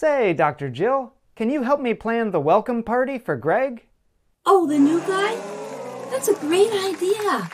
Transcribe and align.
Say, 0.00 0.32
Dr. 0.32 0.70
Jill, 0.70 1.12
can 1.36 1.50
you 1.50 1.62
help 1.62 1.78
me 1.78 1.92
plan 1.92 2.30
the 2.30 2.40
welcome 2.40 2.82
party 2.82 3.18
for 3.18 3.36
Greg? 3.36 3.84
Oh, 4.46 4.66
the 4.66 4.78
new 4.78 4.98
guy? 5.00 5.36
That's 6.10 6.26
a 6.26 6.40
great 6.40 6.72
idea. 6.72 7.50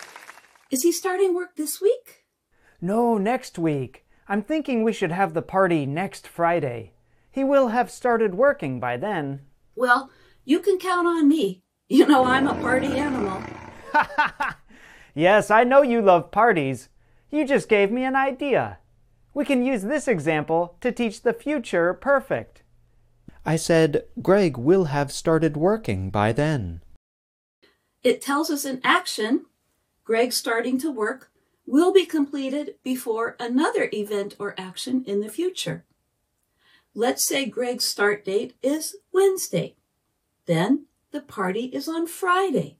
Is 0.71 0.85
he 0.85 0.93
starting 0.93 1.35
work 1.35 1.57
this 1.57 1.81
week? 1.81 2.25
No, 2.81 3.19
next 3.19 3.59
week. 3.59 4.07
I'm 4.29 4.43
thinking 4.43 4.85
we 4.85 4.93
should 4.93 5.11
have 5.11 5.35
the 5.35 5.43
party 5.43 5.87
next 5.87 6.29
Friday. 6.29 6.93
He 7.33 7.43
will 7.43 7.71
have 7.71 7.91
started 7.91 8.37
working 8.37 8.79
by 8.79 8.97
then. 8.97 9.41
Well, 9.75 10.09
you 10.45 10.61
can 10.61 10.79
count 10.79 11.09
on 11.09 11.29
me. 11.29 11.65
You 11.89 12.07
know 12.07 12.27
I'm 12.27 12.47
a 12.47 12.55
party 12.55 12.97
animal. 12.97 13.43
yes, 15.17 15.51
I 15.51 15.65
know 15.65 15.83
you 15.83 16.01
love 16.01 16.31
parties. 16.31 16.91
You 17.29 17.45
just 17.45 17.69
gave 17.69 17.91
me 17.91 18.05
an 18.05 18.15
idea. 18.15 18.79
We 19.37 19.45
can 19.45 19.63
use 19.63 19.83
this 19.83 20.09
example 20.09 20.79
to 20.81 20.91
teach 20.91 21.21
the 21.21 21.35
future 21.35 21.93
perfect. 21.93 22.63
I 23.45 23.57
said 23.57 24.05
Greg 24.23 24.57
will 24.57 24.85
have 24.85 25.13
started 25.13 25.59
working 25.59 26.09
by 26.09 26.33
then. 26.33 26.81
It 28.03 28.23
tells 28.23 28.49
us 28.49 28.65
an 28.65 28.81
action, 28.83 29.45
Greg 30.05 30.33
starting 30.33 30.79
to 30.79 30.91
work, 30.91 31.31
will 31.67 31.93
be 31.93 32.07
completed 32.07 32.77
before 32.83 33.37
another 33.39 33.91
event 33.93 34.37
or 34.39 34.55
action 34.57 35.05
in 35.07 35.21
the 35.21 35.29
future. 35.29 35.85
Let's 36.95 37.23
say 37.23 37.45
Greg's 37.45 37.85
start 37.85 38.25
date 38.25 38.55
is 38.63 38.97
Wednesday. 39.13 39.77
Then 40.47 40.87
the 41.11 41.21
party 41.21 41.67
is 41.75 41.89
on 41.89 42.07
Friday. 42.07 42.79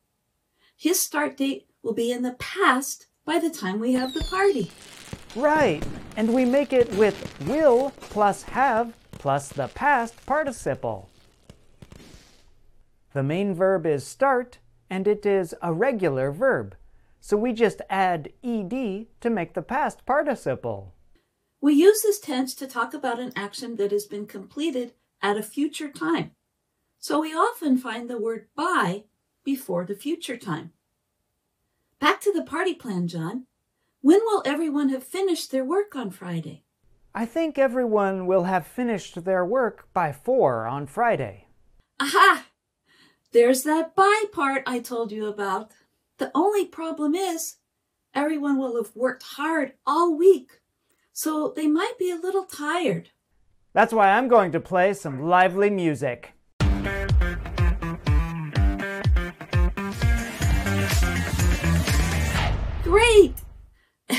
His 0.75 0.99
start 1.01 1.37
date 1.37 1.67
will 1.83 1.93
be 1.93 2.11
in 2.11 2.23
the 2.23 2.37
past 2.39 3.09
by 3.27 3.39
the 3.39 3.51
time 3.51 3.79
we 3.79 3.93
have 3.93 4.15
the 4.15 4.25
party. 4.31 4.71
Right, 5.37 5.85
and 6.17 6.33
we 6.33 6.47
make 6.47 6.73
it 6.73 6.91
with 6.97 7.47
will 7.47 7.93
plus 8.01 8.43
have 8.45 8.95
plus 9.13 9.51
the 9.51 9.69
past 9.69 10.25
participle. 10.25 11.11
The 13.13 13.23
main 13.23 13.55
verb 13.55 13.85
is 13.85 14.07
start, 14.07 14.59
and 14.89 15.07
it 15.07 15.27
is 15.27 15.55
a 15.61 15.75
regular 15.75 16.33
verb. 16.33 16.75
So 17.21 17.37
we 17.37 17.53
just 17.53 17.83
add 17.91 18.33
ed 18.43 18.71
to 19.21 19.29
make 19.29 19.53
the 19.53 19.61
past 19.61 20.07
participle. 20.07 20.95
We 21.61 21.75
use 21.75 22.01
this 22.01 22.19
tense 22.19 22.55
to 22.55 22.67
talk 22.67 22.95
about 22.95 23.21
an 23.21 23.33
action 23.37 23.77
that 23.77 23.93
has 23.93 24.07
been 24.07 24.27
completed 24.27 24.95
at 25.21 25.37
a 25.37 25.43
future 25.43 25.91
time. 25.91 26.31
So 26.99 27.21
we 27.21 27.35
often 27.35 27.77
find 27.77 28.09
the 28.09 28.19
word 28.19 28.47
by 28.57 29.05
before 29.45 29.85
the 29.85 29.97
future 29.97 30.39
time. 30.39 30.73
Back 32.01 32.23
to 32.23 32.33
the 32.33 32.43
party 32.43 32.73
plan, 32.73 33.07
John. 33.07 33.47
When 34.07 34.21
will 34.21 34.43
everyone 34.47 34.91
have 34.91 35.03
finished 35.03 35.51
their 35.51 35.65
work 35.65 35.97
on 35.97 36.11
Friday? 36.11 36.63
I 37.13 37.27
think 37.27 37.59
everyone 37.59 38.29
will 38.29 38.45
have 38.45 38.65
finished 38.65 39.25
their 39.25 39.45
work 39.45 39.89
by 39.93 40.13
four 40.13 40.65
on 40.65 40.87
Friday. 40.87 41.49
Aha! 41.99 42.47
There's 43.33 43.65
that 43.65 43.97
by 43.97 44.23
part 44.31 44.63
I 44.65 44.79
told 44.79 45.11
you 45.11 45.27
about. 45.27 45.73
The 46.19 46.31
only 46.37 46.67
problem 46.67 47.17
is 47.17 47.57
everyone 48.15 48.59
will 48.59 48.77
have 48.77 48.95
worked 48.95 49.25
hard 49.25 49.73
all 49.85 50.17
week, 50.17 50.61
so 51.13 51.53
they 51.57 51.67
might 51.67 51.99
be 51.99 52.13
a 52.13 52.15
little 52.15 52.45
tired. 52.45 53.11
That's 53.73 53.93
why 53.93 54.11
I'm 54.13 54.29
going 54.29 54.53
to 54.53 54.61
play 54.61 54.95
some 54.95 55.25
lively 55.25 55.69
music. 55.69 56.33
Great! 62.85 63.35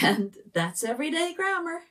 And 0.08 0.38
that's 0.54 0.84
everyday 0.84 1.34
grammar. 1.34 1.82